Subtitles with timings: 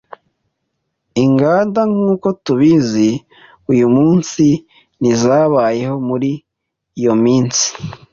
[1.23, 3.09] Inganda nkuko tubizi
[3.71, 4.45] uyumunsi
[4.99, 6.31] ntizabayeho muri
[6.99, 7.65] iyo minsi.